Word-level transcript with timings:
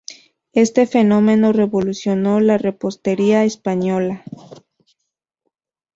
Este 0.53 0.87
fenómeno 0.87 1.53
revolucionó 1.53 2.39
la 2.39 2.57
repostería 2.57 3.43
española. 3.43 4.23